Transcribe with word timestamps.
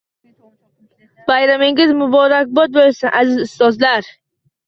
Bayramingiz 1.31 1.93
muborakbod 1.99 2.75
bo‘lsin, 2.79 3.13
aziz 3.21 3.45
ustozlar! 3.47 4.09